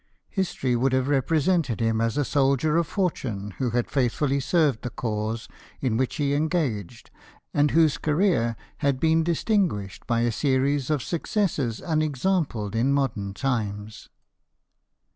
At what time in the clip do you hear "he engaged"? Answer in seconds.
6.15-7.11